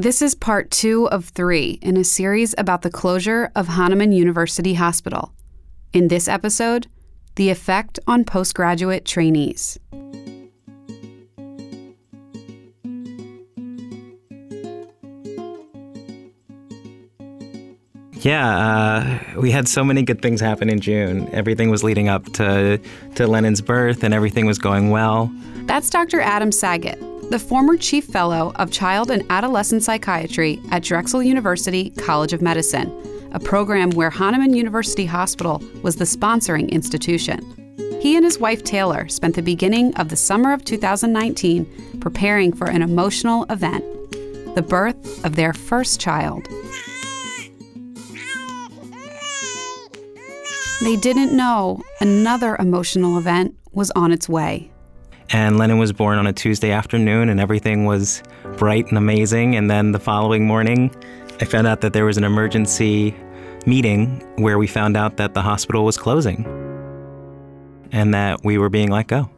This 0.00 0.22
is 0.22 0.34
part 0.34 0.70
two 0.70 1.10
of 1.10 1.26
three 1.26 1.78
in 1.82 1.98
a 1.98 2.04
series 2.04 2.54
about 2.56 2.80
the 2.80 2.88
closure 2.88 3.52
of 3.54 3.68
Hahnemann 3.68 4.12
University 4.12 4.72
Hospital. 4.72 5.34
In 5.92 6.08
this 6.08 6.26
episode, 6.26 6.86
the 7.34 7.50
effect 7.50 7.98
on 8.06 8.24
postgraduate 8.24 9.04
trainees. 9.04 9.78
Yeah, 18.22 19.20
uh, 19.36 19.38
we 19.38 19.50
had 19.50 19.68
so 19.68 19.84
many 19.84 20.02
good 20.02 20.22
things 20.22 20.40
happen 20.40 20.70
in 20.70 20.80
June. 20.80 21.28
Everything 21.34 21.68
was 21.68 21.84
leading 21.84 22.08
up 22.08 22.24
to, 22.32 22.80
to 23.16 23.26
Lennon's 23.26 23.60
birth, 23.60 24.02
and 24.02 24.14
everything 24.14 24.46
was 24.46 24.58
going 24.58 24.88
well. 24.88 25.30
That's 25.64 25.90
Dr. 25.90 26.22
Adam 26.22 26.52
Sagot, 26.52 26.98
the 27.30 27.38
former 27.38 27.76
chief 27.76 28.06
fellow 28.06 28.52
of 28.56 28.72
child 28.72 29.08
and 29.08 29.24
adolescent 29.30 29.84
psychiatry 29.84 30.60
at 30.72 30.82
Drexel 30.82 31.22
University 31.22 31.90
College 31.90 32.32
of 32.32 32.42
Medicine, 32.42 32.92
a 33.32 33.38
program 33.38 33.90
where 33.90 34.10
Hahnemann 34.10 34.52
University 34.52 35.06
Hospital 35.06 35.62
was 35.82 35.94
the 35.94 36.04
sponsoring 36.04 36.68
institution. 36.70 37.38
He 38.00 38.16
and 38.16 38.24
his 38.24 38.40
wife 38.40 38.64
Taylor 38.64 39.06
spent 39.08 39.36
the 39.36 39.42
beginning 39.42 39.94
of 39.94 40.08
the 40.08 40.16
summer 40.16 40.52
of 40.52 40.64
2019 40.64 42.00
preparing 42.00 42.52
for 42.52 42.68
an 42.68 42.82
emotional 42.82 43.46
event 43.48 43.84
the 44.56 44.62
birth 44.62 45.24
of 45.24 45.36
their 45.36 45.52
first 45.52 46.00
child. 46.00 46.48
They 50.82 50.96
didn't 50.96 51.36
know 51.36 51.80
another 52.00 52.56
emotional 52.56 53.18
event 53.18 53.54
was 53.70 53.92
on 53.92 54.10
its 54.10 54.28
way. 54.28 54.72
And 55.32 55.58
Lennon 55.58 55.78
was 55.78 55.92
born 55.92 56.18
on 56.18 56.26
a 56.26 56.32
Tuesday 56.32 56.72
afternoon, 56.72 57.28
and 57.28 57.40
everything 57.40 57.84
was 57.84 58.22
bright 58.58 58.86
and 58.88 58.98
amazing. 58.98 59.56
And 59.56 59.70
then 59.70 59.92
the 59.92 60.00
following 60.00 60.46
morning, 60.46 60.94
I 61.40 61.44
found 61.44 61.66
out 61.66 61.80
that 61.82 61.92
there 61.92 62.04
was 62.04 62.16
an 62.18 62.24
emergency 62.24 63.14
meeting 63.66 64.20
where 64.36 64.58
we 64.58 64.66
found 64.66 64.96
out 64.96 65.16
that 65.18 65.34
the 65.34 65.42
hospital 65.42 65.84
was 65.84 65.96
closing 65.96 66.44
and 67.92 68.14
that 68.14 68.44
we 68.44 68.58
were 68.58 68.68
being 68.68 68.90
let 68.90 69.06
go. 69.06 69.30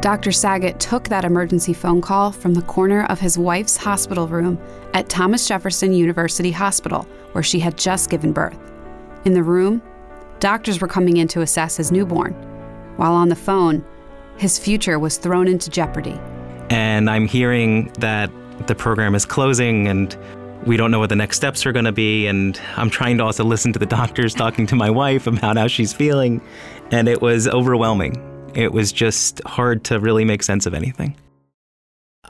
Dr. 0.00 0.30
Sagot 0.30 0.78
took 0.78 1.08
that 1.08 1.24
emergency 1.24 1.72
phone 1.72 2.00
call 2.00 2.32
from 2.32 2.54
the 2.54 2.62
corner 2.62 3.04
of 3.06 3.20
his 3.20 3.36
wife's 3.36 3.76
hospital 3.76 4.26
room 4.28 4.58
at 4.94 5.08
Thomas 5.08 5.46
Jefferson 5.46 5.92
University 5.92 6.50
Hospital, 6.50 7.02
where 7.32 7.44
she 7.44 7.58
had 7.60 7.76
just 7.76 8.08
given 8.08 8.32
birth. 8.32 8.58
In 9.24 9.34
the 9.34 9.42
room, 9.42 9.82
Doctors 10.40 10.80
were 10.80 10.88
coming 10.88 11.18
in 11.18 11.28
to 11.28 11.42
assess 11.42 11.76
his 11.76 11.92
newborn. 11.92 12.32
While 12.96 13.12
on 13.12 13.28
the 13.28 13.36
phone, 13.36 13.84
his 14.40 14.58
future 14.58 14.98
was 14.98 15.18
thrown 15.18 15.46
into 15.46 15.68
jeopardy. 15.68 16.18
And 16.70 17.10
I'm 17.10 17.26
hearing 17.26 17.92
that 17.98 18.30
the 18.68 18.74
program 18.74 19.14
is 19.14 19.26
closing 19.26 19.86
and 19.86 20.16
we 20.64 20.78
don't 20.78 20.90
know 20.90 20.98
what 20.98 21.10
the 21.10 21.16
next 21.16 21.36
steps 21.36 21.66
are 21.66 21.72
going 21.72 21.84
to 21.84 21.92
be. 21.92 22.26
And 22.26 22.58
I'm 22.78 22.88
trying 22.88 23.18
to 23.18 23.24
also 23.24 23.44
listen 23.44 23.70
to 23.74 23.78
the 23.78 23.84
doctors 23.98 24.32
talking 24.32 24.66
to 24.68 24.76
my 24.76 24.88
wife 24.88 25.26
about 25.26 25.58
how 25.58 25.66
she's 25.66 25.92
feeling. 25.92 26.40
And 26.90 27.06
it 27.06 27.20
was 27.20 27.48
overwhelming. 27.48 28.16
It 28.54 28.72
was 28.72 28.92
just 28.92 29.42
hard 29.44 29.84
to 29.84 30.00
really 30.00 30.24
make 30.24 30.42
sense 30.42 30.64
of 30.64 30.72
anything. 30.72 31.14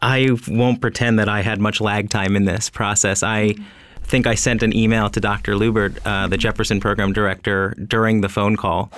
I 0.03 0.31
won't 0.49 0.81
pretend 0.81 1.21
that 1.21 1.29
I 1.29 1.43
had 1.43 1.61
much 1.61 1.81
lag 1.81 2.11
time 2.11 2.35
in 2.35 2.45
this 2.45 2.71
process. 2.71 3.23
I 3.23 3.55
think 4.03 4.27
I 4.27 4.35
sent 4.35 4.65
an 4.65 4.75
email 4.75 5.11
to 5.11 5.21
Dr. 5.21 5.55
Luebbert, 5.55 5.99
uh, 6.05 6.27
the 6.27 6.37
Jefferson 6.37 6.81
program 6.81 7.13
director, 7.13 7.73
during 7.87 8.21
the 8.21 8.29
phone 8.29 8.57
call 8.57 8.91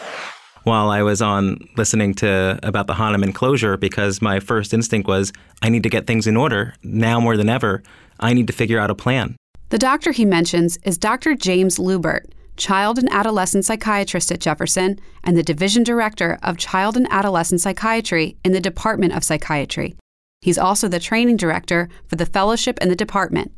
while 0.65 0.91
I 0.91 1.03
was 1.03 1.21
on 1.21 1.59
listening 1.77 2.15
to 2.15 2.59
about 2.63 2.87
the 2.87 2.95
Hahnemann 2.95 3.33
closure 3.33 3.77
because 3.77 4.23
my 4.23 4.41
first 4.41 4.73
instinct 4.73 5.09
was 5.09 5.33
I 5.63 5.69
need 5.69 5.83
to 5.83 5.89
get 5.89 6.07
things 6.07 6.27
in 6.27 6.37
order 6.37 6.75
now 6.83 7.21
more 7.21 7.37
than 7.37 7.49
ever. 7.49 7.83
I 8.21 8.33
need 8.33 8.47
to 8.47 8.53
figure 8.53 8.79
out 8.79 8.91
a 8.91 8.95
plan. 8.95 9.37
The 9.71 9.79
doctor 9.79 10.13
he 10.13 10.25
mentions 10.25 10.79
is 10.85 10.99
Dr. 10.99 11.35
James 11.35 11.79
Luebbert, 11.79 12.27
child 12.57 12.99
and 12.99 13.11
adolescent 13.11 13.65
psychiatrist 13.65 14.31
at 14.31 14.41
Jefferson 14.41 15.01
and 15.25 15.37
the 15.37 15.43
division 15.43 15.83
director 15.83 16.39
of 16.43 16.59
child 16.59 16.97
and 16.97 17.09
adolescent 17.11 17.61
psychiatry 17.61 18.37
in 18.45 18.53
the 18.53 18.61
Department 18.61 19.15
of 19.15 19.25
Psychiatry. 19.25 19.97
He's 20.43 20.59
also 20.59 20.89
the 20.89 21.01
training 21.01 21.37
director 21.37 21.89
for 22.07 22.17
the 22.17 22.27
fellowship 22.27 22.79
in 22.81 22.89
the 22.89 22.97
department. 22.97 23.53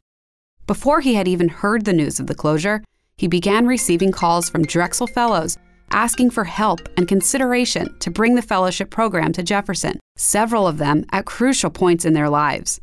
Before 0.67 1.01
he 1.01 1.15
had 1.15 1.29
even 1.29 1.49
heard 1.49 1.85
the 1.85 1.93
news 1.93 2.21
of 2.21 2.27
the 2.27 2.35
closure, 2.35 2.83
he 3.17 3.27
began 3.27 3.67
receiving 3.67 4.13
calls 4.13 4.49
from 4.49 4.65
Drexel 4.65 5.07
Fellows 5.07 5.59
asking 5.91 6.31
for 6.31 6.45
help 6.45 6.81
and 6.97 7.07
consideration 7.09 7.97
to 8.01 8.11
bring 8.11 8.35
the 8.35 8.43
fellowship 8.43 8.91
program 8.91 9.33
to 9.33 9.43
Jefferson, 9.43 9.99
several 10.17 10.67
of 10.67 10.79
them 10.79 11.05
at 11.13 11.27
crucial 11.27 11.71
points 11.71 12.05
in 12.05 12.13
their 12.13 12.29
lives. 12.29 12.81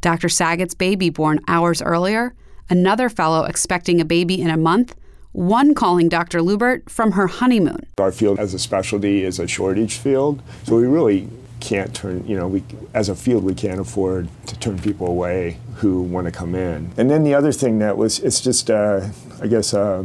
Dr. 0.00 0.28
Sagot's 0.28 0.74
baby 0.74 1.10
born 1.10 1.40
hours 1.48 1.80
earlier, 1.80 2.34
another 2.68 3.08
fellow 3.08 3.44
expecting 3.44 4.00
a 4.00 4.04
baby 4.04 4.40
in 4.40 4.50
a 4.50 4.56
month, 4.56 4.94
one 5.32 5.74
calling 5.74 6.08
Dr. 6.08 6.40
Luebbert 6.40 6.88
from 6.88 7.12
her 7.12 7.26
honeymoon. 7.26 7.86
Our 7.98 8.12
field 8.12 8.38
as 8.38 8.54
a 8.54 8.58
specialty 8.58 9.24
is 9.24 9.38
a 9.38 9.48
shortage 9.48 9.96
field, 9.96 10.42
so 10.64 10.76
we 10.76 10.86
really 10.86 11.28
can't 11.60 11.94
turn, 11.94 12.26
you 12.26 12.36
know, 12.36 12.46
we 12.46 12.62
as 12.92 13.08
a 13.08 13.14
field 13.14 13.42
we 13.42 13.54
can't 13.54 13.80
afford 13.80 14.28
to 14.46 14.58
turn 14.58 14.78
people 14.78 15.06
away 15.06 15.58
who 15.76 16.02
want 16.02 16.26
to 16.26 16.30
come 16.30 16.54
in. 16.54 16.92
And 16.96 17.10
then 17.10 17.24
the 17.24 17.34
other 17.34 17.52
thing 17.52 17.78
that 17.78 17.96
was, 17.96 18.20
it's 18.20 18.40
just, 18.40 18.70
uh, 18.70 19.08
I 19.40 19.46
guess, 19.46 19.72
uh, 19.72 20.04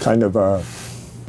kind 0.00 0.22
of 0.22 0.36
a 0.36 0.62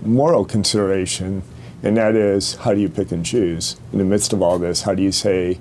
moral 0.03 0.45
consideration, 0.45 1.43
and 1.83 1.97
that 1.97 2.15
is 2.15 2.55
how 2.55 2.73
do 2.73 2.79
you 2.79 2.89
pick 2.89 3.11
and 3.11 3.25
choose 3.25 3.77
in 3.91 3.99
the 3.99 4.05
midst 4.05 4.33
of 4.33 4.41
all 4.41 4.59
this? 4.59 4.81
How 4.81 4.93
do 4.93 5.03
you 5.03 5.11
say 5.11 5.59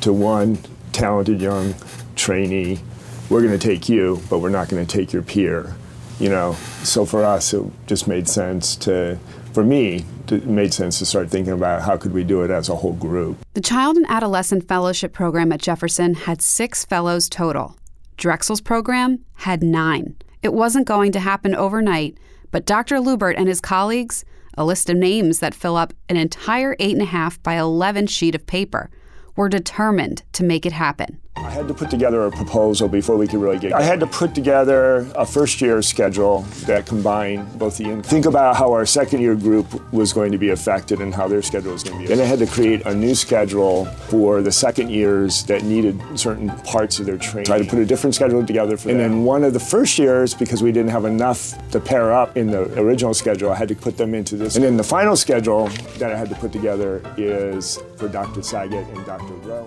to 0.00 0.12
one 0.12 0.58
talented 0.92 1.40
young 1.40 1.74
trainee, 2.14 2.80
we're 3.28 3.42
going 3.42 3.58
to 3.58 3.66
take 3.66 3.88
you, 3.88 4.20
but 4.30 4.38
we're 4.38 4.50
not 4.50 4.68
going 4.68 4.84
to 4.84 4.96
take 4.96 5.12
your 5.12 5.22
peer? 5.22 5.74
You 6.18 6.30
know, 6.30 6.54
so 6.82 7.04
for 7.04 7.24
us, 7.24 7.52
it 7.52 7.62
just 7.86 8.08
made 8.08 8.28
sense 8.28 8.74
to 8.76 9.18
for 9.56 9.64
me, 9.64 10.04
it 10.30 10.44
made 10.44 10.74
sense 10.74 10.98
to 10.98 11.06
start 11.06 11.30
thinking 11.30 11.54
about 11.54 11.80
how 11.80 11.96
could 11.96 12.12
we 12.12 12.24
do 12.24 12.42
it 12.42 12.50
as 12.50 12.68
a 12.68 12.76
whole 12.76 12.92
group. 12.92 13.38
The 13.54 13.62
Child 13.62 13.96
and 13.96 14.04
Adolescent 14.06 14.68
Fellowship 14.68 15.14
Program 15.14 15.50
at 15.50 15.62
Jefferson 15.62 16.12
had 16.12 16.42
six 16.42 16.84
fellows 16.84 17.26
total. 17.30 17.74
Drexel's 18.18 18.60
program 18.60 19.24
had 19.36 19.62
nine. 19.62 20.14
It 20.42 20.52
wasn't 20.52 20.86
going 20.86 21.10
to 21.12 21.20
happen 21.20 21.54
overnight, 21.54 22.18
but 22.50 22.66
Dr. 22.66 22.96
Luebbert 22.96 23.34
and 23.36 23.48
his 23.48 23.60
colleagues, 23.60 24.24
a 24.56 24.64
list 24.64 24.88
of 24.88 24.96
names 24.96 25.40
that 25.40 25.54
fill 25.54 25.76
up 25.76 25.92
an 26.08 26.16
entire 26.16 26.74
8.5 26.76 27.42
by 27.42 27.54
11 27.54 28.06
sheet 28.06 28.34
of 28.34 28.46
paper, 28.46 28.90
were 29.36 29.48
determined 29.48 30.22
to 30.32 30.44
make 30.44 30.64
it 30.64 30.72
happen. 30.72 31.20
I 31.38 31.50
had 31.50 31.68
to 31.68 31.74
put 31.74 31.90
together 31.90 32.24
a 32.26 32.30
proposal 32.30 32.88
before 32.88 33.16
we 33.16 33.26
could 33.26 33.40
really 33.40 33.58
get. 33.58 33.72
I 33.74 33.82
had 33.82 34.00
to 34.00 34.06
put 34.06 34.34
together 34.34 35.06
a 35.14 35.26
first 35.26 35.60
year 35.60 35.82
schedule 35.82 36.42
that 36.66 36.86
combined 36.86 37.58
both 37.58 37.76
the 37.76 37.84
income. 37.84 38.02
Think 38.02 38.24
about 38.26 38.56
how 38.56 38.72
our 38.72 38.86
second 38.86 39.20
year 39.20 39.34
group 39.34 39.66
was 39.92 40.12
going 40.12 40.32
to 40.32 40.38
be 40.38 40.48
affected 40.50 41.00
and 41.00 41.14
how 41.14 41.28
their 41.28 41.42
schedule 41.42 41.72
was 41.72 41.82
going 41.84 41.96
to 41.96 42.02
be. 42.02 42.06
Then 42.08 42.20
I 42.20 42.24
had 42.28 42.38
to 42.38 42.46
create 42.46 42.84
a 42.86 42.94
new 42.94 43.14
schedule 43.14 43.84
for 44.08 44.40
the 44.40 44.50
second 44.50 44.90
years 44.90 45.44
that 45.44 45.62
needed 45.62 46.00
certain 46.18 46.48
parts 46.64 47.00
of 47.00 47.06
their 47.06 47.18
training. 47.18 47.52
Had 47.52 47.62
to 47.64 47.68
put 47.68 47.78
a 47.80 47.86
different 47.86 48.14
schedule 48.14 48.44
together 48.44 48.76
for 48.78 48.88
And 48.88 48.98
them. 48.98 49.10
then 49.12 49.24
one 49.24 49.44
of 49.44 49.52
the 49.52 49.60
first 49.60 49.98
years, 49.98 50.32
because 50.34 50.62
we 50.62 50.72
didn't 50.72 50.90
have 50.90 51.04
enough 51.04 51.54
to 51.70 51.80
pair 51.80 52.12
up 52.12 52.36
in 52.36 52.50
the 52.50 52.62
original 52.80 53.12
schedule, 53.12 53.50
I 53.52 53.56
had 53.56 53.68
to 53.68 53.74
put 53.74 53.98
them 53.98 54.14
into 54.14 54.36
this. 54.36 54.56
And 54.56 54.64
then 54.64 54.76
the 54.78 54.84
final 54.84 55.16
schedule 55.16 55.68
that 55.98 56.12
I 56.12 56.16
had 56.16 56.30
to 56.30 56.34
put 56.36 56.50
together 56.52 57.02
is 57.18 57.78
for 57.96 58.08
Dr. 58.08 58.40
Sagot 58.40 58.88
and 58.96 59.04
Dr. 59.04 59.34
Rowe 59.48 59.66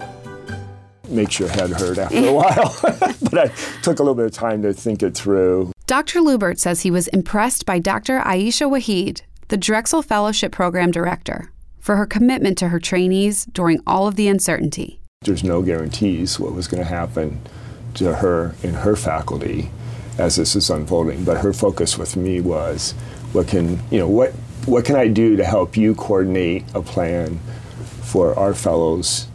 makes 1.09 1.39
your 1.39 1.49
head 1.49 1.71
hurt 1.71 1.97
after 1.97 2.27
a 2.27 2.33
while. 2.33 2.75
but 2.81 3.37
I 3.37 3.47
took 3.81 3.99
a 3.99 4.03
little 4.03 4.15
bit 4.15 4.25
of 4.25 4.31
time 4.31 4.61
to 4.63 4.73
think 4.73 5.03
it 5.03 5.15
through. 5.15 5.71
Dr. 5.87 6.19
Luebbert 6.19 6.59
says 6.59 6.81
he 6.81 6.91
was 6.91 7.07
impressed 7.09 7.65
by 7.65 7.79
Dr. 7.79 8.19
Aisha 8.19 8.69
Wahid, 8.69 9.21
the 9.47 9.57
Drexel 9.57 10.01
Fellowship 10.01 10.51
Program 10.51 10.91
Director, 10.91 11.51
for 11.79 11.95
her 11.95 12.05
commitment 12.05 12.57
to 12.59 12.69
her 12.69 12.79
trainees 12.79 13.45
during 13.45 13.79
all 13.87 14.07
of 14.07 14.15
the 14.15 14.27
uncertainty. 14.27 14.99
There's 15.21 15.43
no 15.43 15.61
guarantees 15.61 16.39
what 16.39 16.53
was 16.53 16.67
going 16.67 16.83
to 16.83 16.89
happen 16.89 17.41
to 17.95 18.15
her 18.15 18.55
and 18.63 18.75
her 18.75 18.95
faculty 18.95 19.71
as 20.19 20.35
this 20.35 20.55
is 20.55 20.69
unfolding, 20.69 21.23
but 21.23 21.37
her 21.37 21.53
focus 21.53 21.97
with 21.97 22.15
me 22.15 22.41
was 22.41 22.91
what 23.31 23.47
can, 23.47 23.79
you 23.89 23.99
know, 23.99 24.07
what 24.07 24.33
what 24.65 24.85
can 24.85 24.95
I 24.95 25.07
do 25.07 25.37
to 25.37 25.45
help 25.45 25.77
you 25.77 25.95
coordinate 25.95 26.65
a 26.75 26.81
plan 26.81 27.39
for 28.03 28.37
our 28.37 28.53
fellows 28.53 29.28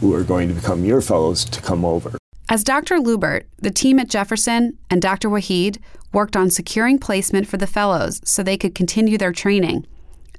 who 0.00 0.14
are 0.14 0.24
going 0.24 0.48
to 0.48 0.54
become 0.54 0.84
your 0.84 1.00
fellows 1.00 1.44
to 1.44 1.60
come 1.60 1.84
over. 1.84 2.16
As 2.48 2.62
Dr. 2.62 2.98
Luebbert, 2.98 3.44
the 3.58 3.70
team 3.70 3.98
at 3.98 4.08
Jefferson, 4.08 4.78
and 4.90 5.00
Dr. 5.00 5.28
Wahid 5.28 5.78
worked 6.12 6.36
on 6.36 6.50
securing 6.50 6.98
placement 6.98 7.46
for 7.46 7.56
the 7.56 7.66
fellows 7.66 8.20
so 8.24 8.42
they 8.42 8.58
could 8.58 8.74
continue 8.74 9.16
their 9.16 9.32
training, 9.32 9.86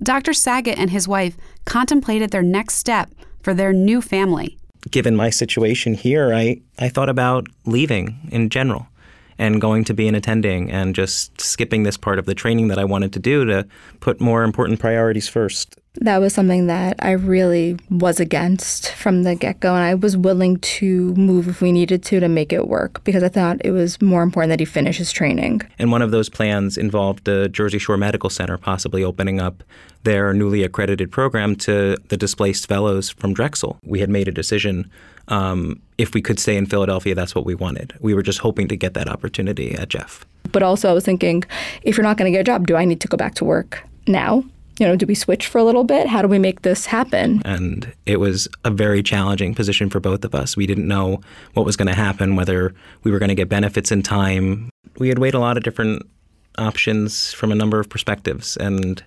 Dr. 0.04 0.31
Sagot 0.31 0.78
and 0.78 0.90
his 0.90 1.07
wife 1.07 1.38
contemplated 1.66 2.31
their 2.31 2.44
next 2.44 2.75
step 2.75 3.12
for 3.42 3.54
their 3.54 3.74
new 3.74 4.02
family. 4.02 4.57
Given 4.92 5.16
my 5.16 5.30
situation 5.30 5.94
here, 5.96 6.34
I, 6.34 6.62
I 6.78 6.90
thought 6.90 7.10
about 7.10 7.48
leaving 7.66 8.30
in 8.31 8.50
general 8.50 8.88
and 9.38 9.60
going 9.60 9.84
to 9.86 9.94
be 9.94 10.07
an 10.07 10.16
attending 10.16 10.72
and 10.72 10.96
just 10.96 11.42
skipping 11.42 11.84
this 11.84 11.98
part 11.98 12.19
of 12.19 12.25
the 12.25 12.36
training 12.36 12.68
that 12.69 12.80
I 12.80 12.86
wanted 12.86 13.13
to 13.13 13.19
do 13.19 13.46
to 13.46 13.68
put 14.00 14.22
more 14.22 14.44
important 14.44 14.80
priorities 14.80 15.28
first. 15.28 15.80
That 16.01 16.19
was 16.19 16.33
something 16.33 16.68
that 16.68 16.97
I 17.00 17.12
really 17.12 17.77
was 17.89 18.19
against 18.19 18.92
from 18.92 19.24
the 19.24 19.36
get 19.36 19.59
go, 19.59 19.74
and 19.74 19.83
I 19.83 19.95
was 19.95 20.18
willing 20.18 20.57
to 20.57 21.13
move 21.15 21.47
if 21.47 21.62
we 21.62 21.71
needed 21.71 22.03
to 22.03 22.19
to 22.19 22.27
make 22.27 22.51
it 22.51 22.68
work 22.68 23.03
because 23.03 23.24
I 23.24 23.30
thought 23.30 23.57
it 23.63 23.71
was 23.71 24.01
more 24.01 24.24
important 24.24 24.50
that 24.51 24.59
he 24.59 24.65
finish 24.65 24.97
his 24.97 25.12
training. 25.12 25.62
And 25.80 25.92
one 25.92 26.01
of 26.01 26.12
those 26.12 26.30
plans 26.30 26.77
involved 26.77 27.25
the 27.25 27.50
Jersey 27.50 27.80
Shore 27.80 27.97
Medical 27.97 28.30
Center 28.30 28.57
possibly 28.57 29.03
opening 29.03 29.39
up 29.39 29.63
their 30.03 30.33
newly 30.33 30.63
accredited 30.63 31.12
program 31.12 31.56
to 31.56 31.97
the 32.09 32.18
displaced 32.18 32.68
fellows 32.68 33.09
from 33.09 33.33
Drexel. 33.33 33.80
We 33.83 34.00
had 34.01 34.09
made 34.09 34.27
a 34.27 34.31
decision 34.31 34.92
um, 35.27 35.81
if 35.97 36.13
we 36.13 36.21
could 36.21 36.39
stay 36.39 36.56
in 36.56 36.65
Philadelphia, 36.65 37.15
that's 37.15 37.33
what 37.33 37.45
we 37.45 37.56
wanted. 37.56 37.94
We 38.00 38.13
were 38.13 38.21
just 38.21 38.39
hoping 38.39 38.68
to 38.68 38.75
get 38.75 38.94
that 38.94 39.07
opportunity 39.07 39.74
at 39.74 39.89
Jeff. 39.89 40.25
But 40.51 40.63
also, 40.63 40.89
I 40.89 40.94
was 40.94 41.06
thinking, 41.06 41.44
if 41.83 41.97
you're 41.97 42.03
not 42.03 42.18
going 42.18 42.31
to 42.31 42.36
get 42.38 42.42
a 42.42 42.44
job, 42.44 42.68
do 42.68 42.75
I 42.75 42.86
need 42.86 43.01
to 43.01 43.07
go 43.07 43.18
back 43.18 43.36
to 43.36 43.45
work 43.45 43.83
now? 44.07 44.44
You 44.80 44.88
know, 44.88 44.95
do 44.95 45.06
we 45.06 45.16
switch 45.16 45.48
for 45.48 45.57
a 45.57 45.63
little 45.63 45.86
bit? 45.86 46.07
How 46.07 46.22
do 46.22 46.27
we 46.27 46.39
make 46.39 46.63
this 46.63 46.86
happen? 46.86 47.42
And 47.45 47.94
it 48.06 48.19
was 48.19 48.48
a 48.66 48.72
very 48.72 49.01
challenging 49.01 49.56
position 49.56 49.89
for 49.89 50.01
both 50.01 50.25
of 50.25 50.36
us. 50.36 50.57
We 50.57 50.68
didn't 50.68 50.88
know 50.88 51.22
what 51.54 51.66
was 51.66 51.77
going 51.77 51.88
to 51.88 51.95
happen, 51.95 52.36
whether 52.36 52.74
we 53.04 53.12
were 53.12 53.19
going 53.19 53.30
to 53.30 53.36
get 53.36 53.48
benefits 53.48 53.92
in 53.92 54.04
time. 54.04 54.69
We 54.98 55.07
had 55.07 55.19
weighed 55.19 55.33
a 55.33 55.39
lot 55.39 55.56
of 55.56 55.63
different 55.63 56.04
options 56.57 57.31
from 57.33 57.51
a 57.51 57.56
number 57.56 57.80
of 57.80 57.89
perspectives. 57.89 58.57
And 58.57 59.01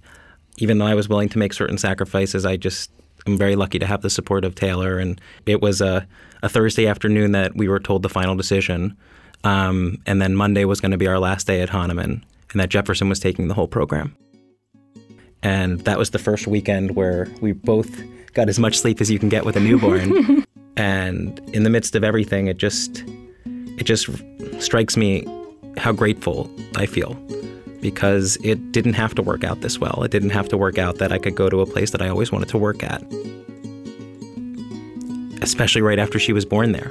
even 0.57 0.79
though 0.79 0.87
I 0.87 0.95
was 0.95 1.09
willing 1.09 1.29
to 1.31 1.39
make 1.39 1.53
certain 1.53 1.79
sacrifices, 1.79 2.47
I 2.47 2.57
just 2.57 2.91
I'm 3.27 3.37
very 3.37 3.57
lucky 3.57 3.79
to 3.79 3.87
have 3.87 4.01
the 4.01 4.11
support 4.11 4.45
of 4.45 4.55
Taylor. 4.55 4.99
And 4.99 5.21
it 5.45 5.61
was 5.61 5.83
a, 5.83 6.07
a 6.43 6.49
Thursday 6.49 6.87
afternoon 6.87 7.33
that 7.33 7.57
we 7.57 7.69
were 7.69 7.81
told 7.81 8.03
the 8.03 8.09
final 8.09 8.35
decision. 8.35 8.97
Um, 9.45 9.99
and 10.07 10.21
then 10.21 10.35
Monday 10.35 10.65
was 10.65 10.81
going 10.81 10.93
to 10.93 10.99
be 10.99 11.07
our 11.07 11.19
last 11.19 11.47
day 11.47 11.61
at 11.61 11.69
Hahnemann, 11.69 12.25
and 12.53 12.61
that 12.61 12.71
Jefferson 12.71 13.09
was 13.09 13.21
taking 13.21 13.49
the 13.49 13.55
whole 13.55 13.69
program. 13.69 14.17
And 15.43 15.81
that 15.81 15.99
was 15.99 16.11
the 16.11 16.19
first 16.19 16.47
weekend 16.47 16.97
where 16.97 17.29
we 17.41 17.53
both 17.53 18.03
got 18.35 18.49
as 18.49 18.59
much 18.59 18.79
sleep 18.79 19.01
as 19.01 19.11
you 19.11 19.19
can 19.19 19.29
get 19.29 19.45
with 19.45 19.57
a 19.57 19.61
newborn. 19.61 20.45
and 20.77 21.39
in 21.53 21.63
the 21.63 21.71
midst 21.71 21.95
of 21.95 22.05
everything, 22.05 22.47
it 22.47 22.57
just 22.57 23.05
it 23.79 23.85
just 23.85 24.09
strikes 24.61 24.97
me 24.97 25.25
how 25.77 25.93
grateful 25.93 26.51
I 26.77 26.87
feel 26.87 27.15
because 27.81 28.37
it 28.43 28.73
didn't 28.73 28.95
have 28.95 29.15
to 29.15 29.23
work 29.23 29.45
out 29.45 29.61
this 29.61 29.79
well. 29.79 30.03
It 30.03 30.11
didn't 30.11 30.31
have 30.31 30.49
to 30.49 30.57
work 30.57 30.79
out 30.79 30.99
that 30.99 31.13
I 31.13 31.19
could 31.19 31.37
go 31.37 31.49
to 31.49 31.61
a 31.61 31.67
place 31.67 31.93
that 31.93 32.03
I 32.03 32.09
always 32.09 32.33
wanted 32.33 32.49
to 32.49 32.59
work 32.59 32.83
at. 32.83 33.03
Especially 35.43 35.83
right 35.83 35.99
after 35.99 36.19
she 36.19 36.33
was 36.33 36.45
born 36.45 36.73
there. 36.73 36.91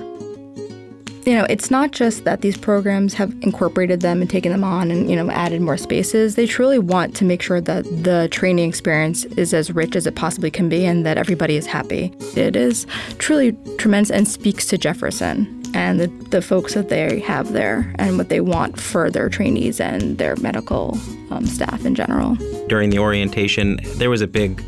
You 1.27 1.33
know, 1.33 1.45
it's 1.49 1.69
not 1.69 1.91
just 1.91 2.23
that 2.23 2.39
these 2.39 2.55
programs 2.55 3.13
have 3.15 3.35
incorporated 3.41 3.99
them 3.99 4.21
and 4.21 4.29
taken 4.29 4.49
them 4.49 4.63
on 4.63 4.89
and, 4.89 5.09
you 5.09 5.15
know, 5.17 5.29
added 5.29 5.59
more 5.59 5.75
spaces. 5.75 6.35
They 6.35 6.45
truly 6.47 6.79
want 6.79 7.17
to 7.17 7.25
make 7.25 7.41
sure 7.41 7.59
that 7.59 7.83
the 7.83 8.29
training 8.31 8.69
experience 8.69 9.25
is 9.25 9.53
as 9.53 9.69
rich 9.69 9.97
as 9.97 10.07
it 10.07 10.15
possibly 10.15 10.49
can 10.49 10.69
be 10.69 10.85
and 10.85 11.05
that 11.05 11.17
everybody 11.17 11.57
is 11.57 11.65
happy. 11.65 12.13
It 12.37 12.55
is 12.55 12.87
truly 13.17 13.57
tremendous 13.77 14.09
and 14.09 14.25
speaks 14.25 14.67
to 14.67 14.77
Jefferson 14.77 15.61
and 15.73 15.99
the, 15.99 16.07
the 16.29 16.41
folks 16.41 16.75
that 16.75 16.87
they 16.87 17.19
have 17.19 17.51
there 17.51 17.93
and 17.99 18.17
what 18.17 18.29
they 18.29 18.39
want 18.39 18.79
for 18.79 19.11
their 19.11 19.27
trainees 19.27 19.81
and 19.81 20.17
their 20.19 20.37
medical 20.37 20.97
um, 21.29 21.45
staff 21.45 21.85
in 21.85 21.93
general. 21.93 22.35
During 22.69 22.89
the 22.89 22.99
orientation, 22.99 23.81
there 23.95 24.09
was 24.09 24.21
a 24.21 24.27
big 24.27 24.63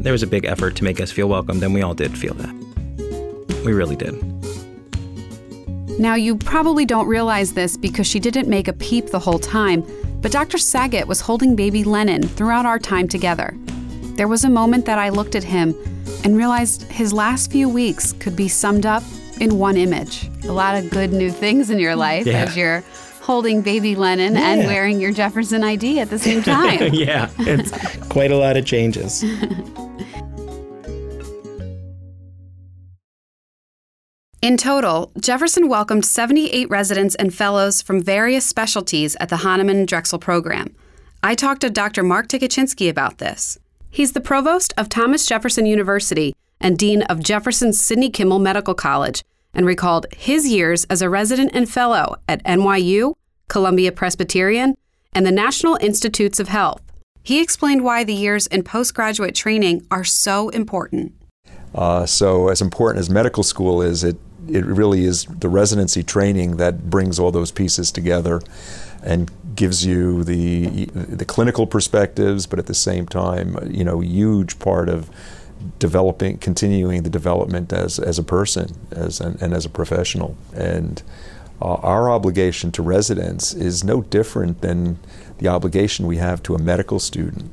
there 0.00 0.12
was 0.12 0.22
a 0.22 0.26
big 0.26 0.44
effort 0.44 0.76
to 0.76 0.84
make 0.84 1.00
us 1.00 1.10
feel 1.10 1.30
welcomed, 1.30 1.62
and 1.62 1.72
we 1.72 1.80
all 1.80 1.94
did 1.94 2.18
feel 2.18 2.34
that. 2.34 3.62
We 3.64 3.72
really 3.72 3.96
did. 3.96 4.33
Now, 5.98 6.14
you 6.16 6.36
probably 6.36 6.84
don't 6.84 7.06
realize 7.06 7.52
this 7.52 7.76
because 7.76 8.06
she 8.06 8.18
didn't 8.18 8.48
make 8.48 8.66
a 8.66 8.72
peep 8.72 9.06
the 9.06 9.18
whole 9.18 9.38
time, 9.38 9.84
but 10.20 10.32
Dr. 10.32 10.58
Sagot 10.58 11.06
was 11.06 11.20
holding 11.20 11.54
baby 11.54 11.84
Lennon 11.84 12.22
throughout 12.22 12.66
our 12.66 12.78
time 12.78 13.06
together. 13.06 13.56
There 14.16 14.26
was 14.26 14.44
a 14.44 14.50
moment 14.50 14.86
that 14.86 14.98
I 14.98 15.10
looked 15.10 15.34
at 15.34 15.44
him 15.44 15.74
and 16.24 16.36
realized 16.36 16.82
his 16.84 17.12
last 17.12 17.52
few 17.52 17.68
weeks 17.68 18.12
could 18.12 18.34
be 18.34 18.48
summed 18.48 18.86
up 18.86 19.02
in 19.40 19.58
one 19.58 19.76
image. 19.76 20.28
A 20.44 20.52
lot 20.52 20.76
of 20.76 20.90
good 20.90 21.12
new 21.12 21.30
things 21.30 21.70
in 21.70 21.78
your 21.78 21.94
life 21.94 22.26
yeah. 22.26 22.44
as 22.44 22.56
you're 22.56 22.82
holding 23.20 23.62
baby 23.62 23.94
Lennon 23.94 24.34
yeah. 24.34 24.52
and 24.52 24.66
wearing 24.66 25.00
your 25.00 25.12
Jefferson 25.12 25.62
ID 25.64 26.00
at 26.00 26.10
the 26.10 26.18
same 26.18 26.42
time. 26.44 26.92
yeah, 26.92 27.30
it's 27.38 27.70
quite 28.08 28.30
a 28.30 28.36
lot 28.36 28.56
of 28.56 28.66
changes. 28.66 29.24
In 34.44 34.58
total, 34.58 35.10
Jefferson 35.18 35.70
welcomed 35.70 36.04
78 36.04 36.68
residents 36.68 37.14
and 37.14 37.34
fellows 37.34 37.80
from 37.80 38.02
various 38.02 38.44
specialties 38.44 39.16
at 39.18 39.30
the 39.30 39.38
Hahnemann 39.38 39.86
Drexel 39.86 40.18
program. 40.18 40.76
I 41.22 41.34
talked 41.34 41.62
to 41.62 41.70
Dr. 41.70 42.02
Mark 42.02 42.28
Tykocinski 42.28 42.90
about 42.90 43.16
this. 43.16 43.58
He's 43.90 44.12
the 44.12 44.20
provost 44.20 44.74
of 44.76 44.90
Thomas 44.90 45.24
Jefferson 45.24 45.64
University 45.64 46.36
and 46.60 46.76
Dean 46.76 47.00
of 47.04 47.22
Jefferson's 47.22 47.82
Sidney 47.82 48.10
Kimmel 48.10 48.38
Medical 48.38 48.74
College, 48.74 49.24
and 49.54 49.64
recalled 49.64 50.04
his 50.14 50.46
years 50.46 50.84
as 50.90 51.00
a 51.00 51.08
resident 51.08 51.52
and 51.54 51.66
fellow 51.66 52.16
at 52.28 52.44
NYU, 52.44 53.14
Columbia 53.48 53.92
Presbyterian, 53.92 54.74
and 55.14 55.24
the 55.24 55.32
National 55.32 55.78
Institutes 55.80 56.38
of 56.38 56.48
Health. 56.48 56.82
He 57.22 57.40
explained 57.40 57.82
why 57.82 58.04
the 58.04 58.12
years 58.12 58.46
in 58.48 58.62
postgraduate 58.62 59.34
training 59.34 59.86
are 59.90 60.04
so 60.04 60.50
important. 60.50 61.14
Uh, 61.74 62.04
so, 62.04 62.48
as 62.48 62.60
important 62.60 63.00
as 63.00 63.08
medical 63.08 63.42
school 63.42 63.80
is, 63.80 64.04
it 64.04 64.16
it 64.48 64.64
really 64.64 65.04
is 65.04 65.24
the 65.24 65.48
residency 65.48 66.02
training 66.02 66.56
that 66.56 66.90
brings 66.90 67.18
all 67.18 67.30
those 67.30 67.50
pieces 67.50 67.90
together 67.90 68.40
and 69.02 69.30
gives 69.54 69.84
you 69.84 70.24
the 70.24 70.86
the 70.94 71.24
clinical 71.24 71.66
perspectives, 71.66 72.46
but 72.46 72.58
at 72.58 72.66
the 72.66 72.74
same 72.74 73.06
time, 73.06 73.56
you 73.70 73.84
know, 73.84 74.00
huge 74.00 74.58
part 74.58 74.88
of 74.88 75.10
developing, 75.78 76.38
continuing 76.38 77.02
the 77.02 77.10
development 77.10 77.72
as, 77.72 77.98
as 77.98 78.18
a 78.18 78.22
person 78.22 78.74
as 78.90 79.20
an, 79.20 79.38
and 79.40 79.54
as 79.54 79.64
a 79.64 79.70
professional. 79.70 80.36
And 80.54 81.02
uh, 81.60 81.74
our 81.76 82.10
obligation 82.10 82.70
to 82.72 82.82
residents 82.82 83.54
is 83.54 83.84
no 83.84 84.02
different 84.02 84.60
than 84.60 84.98
the 85.38 85.48
obligation 85.48 86.06
we 86.06 86.18
have 86.18 86.42
to 86.44 86.54
a 86.54 86.58
medical 86.58 86.98
student 86.98 87.50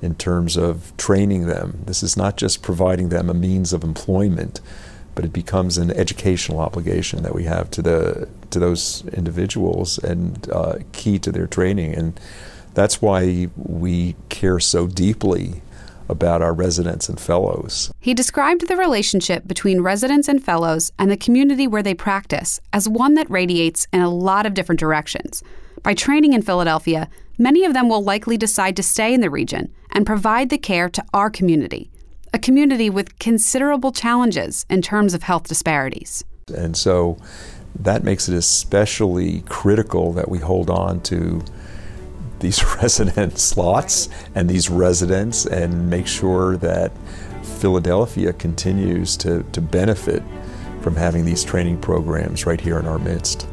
in 0.00 0.14
terms 0.14 0.56
of 0.56 0.96
training 0.96 1.46
them. 1.46 1.80
This 1.84 2.02
is 2.02 2.16
not 2.16 2.36
just 2.36 2.62
providing 2.62 3.08
them 3.08 3.28
a 3.28 3.34
means 3.34 3.72
of 3.72 3.82
employment, 3.82 4.60
but 5.18 5.24
it 5.24 5.32
becomes 5.32 5.78
an 5.78 5.90
educational 5.90 6.60
obligation 6.60 7.24
that 7.24 7.34
we 7.34 7.42
have 7.42 7.68
to 7.72 7.82
the 7.82 8.28
to 8.50 8.60
those 8.60 9.02
individuals 9.12 9.98
and 9.98 10.48
uh, 10.52 10.78
key 10.92 11.18
to 11.18 11.32
their 11.32 11.48
training. 11.48 11.92
And 11.92 12.20
that's 12.74 13.02
why 13.02 13.48
we 13.56 14.14
care 14.28 14.60
so 14.60 14.86
deeply 14.86 15.60
about 16.08 16.40
our 16.40 16.54
residents 16.54 17.08
and 17.08 17.18
fellows. 17.18 17.92
He 17.98 18.14
described 18.14 18.68
the 18.68 18.76
relationship 18.76 19.48
between 19.48 19.80
residents 19.80 20.28
and 20.28 20.40
fellows 20.40 20.92
and 21.00 21.10
the 21.10 21.16
community 21.16 21.66
where 21.66 21.82
they 21.82 21.94
practice 21.94 22.60
as 22.72 22.88
one 22.88 23.14
that 23.14 23.28
radiates 23.28 23.88
in 23.92 24.00
a 24.00 24.08
lot 24.08 24.46
of 24.46 24.54
different 24.54 24.78
directions. 24.78 25.42
By 25.82 25.94
training 25.94 26.32
in 26.32 26.42
Philadelphia, 26.42 27.08
many 27.38 27.64
of 27.64 27.74
them 27.74 27.88
will 27.88 28.04
likely 28.04 28.36
decide 28.36 28.76
to 28.76 28.84
stay 28.84 29.12
in 29.12 29.20
the 29.20 29.30
region 29.30 29.74
and 29.90 30.06
provide 30.06 30.48
the 30.50 30.58
care 30.58 30.88
to 30.88 31.04
our 31.12 31.28
community, 31.28 31.90
a 32.32 32.38
community 32.38 32.90
with 32.90 33.18
considerable 33.18 33.92
challenges 33.92 34.66
in 34.68 34.82
terms 34.82 35.14
of 35.14 35.22
health 35.22 35.48
disparities. 35.48 36.24
And 36.54 36.76
so 36.76 37.18
that 37.80 38.02
makes 38.04 38.28
it 38.28 38.34
especially 38.34 39.42
critical 39.42 40.12
that 40.14 40.28
we 40.28 40.38
hold 40.38 40.70
on 40.70 41.00
to 41.02 41.44
these 42.40 42.64
resident 42.82 43.38
slots 43.38 44.08
and 44.34 44.48
these 44.48 44.68
residents 44.68 45.46
and 45.46 45.90
make 45.90 46.06
sure 46.06 46.56
that 46.58 46.92
Philadelphia 47.42 48.32
continues 48.32 49.16
to, 49.18 49.42
to 49.52 49.60
benefit 49.60 50.22
from 50.80 50.96
having 50.96 51.24
these 51.24 51.44
training 51.44 51.78
programs 51.80 52.46
right 52.46 52.60
here 52.60 52.78
in 52.78 52.86
our 52.86 52.98
midst. 52.98 53.48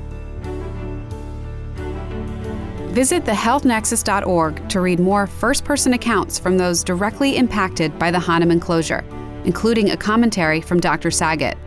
Visit 2.96 3.26
thehealthnexus.org 3.26 4.70
to 4.70 4.80
read 4.80 5.02
more 5.02 5.28
first 5.28 5.66
person 5.66 5.96
accounts 5.96 6.40
from 6.40 6.58
those 6.58 6.82
directly 6.82 7.36
impacted 7.36 8.00
by 8.00 8.10
the 8.10 8.20
Hahnemann 8.20 8.62
closure, 8.62 9.04
including 9.44 9.90
a 9.90 9.98
commentary 9.98 10.62
from 10.62 10.80
Dr. 10.80 11.10
Sagot. 11.10 11.58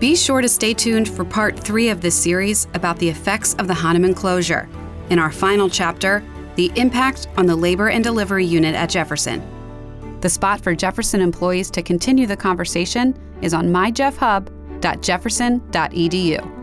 Be 0.00 0.16
sure 0.16 0.40
to 0.40 0.48
stay 0.48 0.74
tuned 0.74 1.08
for 1.08 1.24
part 1.24 1.56
three 1.56 1.90
of 1.90 2.00
this 2.00 2.16
series 2.16 2.66
about 2.74 2.98
the 2.98 3.08
effects 3.08 3.54
of 3.54 3.68
the 3.68 3.74
Hahnemann 3.74 4.14
closure. 4.14 4.68
In 5.10 5.20
our 5.20 5.30
final 5.30 5.70
chapter, 5.70 6.24
the 6.56 6.72
impact 6.74 7.28
on 7.36 7.46
the 7.46 7.54
labor 7.54 7.90
and 7.90 8.02
delivery 8.02 8.44
unit 8.44 8.74
at 8.74 8.90
Jefferson. 8.90 9.40
The 10.22 10.28
spot 10.28 10.60
for 10.60 10.74
Jefferson 10.74 11.20
employees 11.20 11.70
to 11.70 11.82
continue 11.82 12.26
the 12.26 12.36
conversation 12.36 13.16
is 13.42 13.54
on 13.54 13.68
myjeffhub.jefferson.edu. 13.68 16.57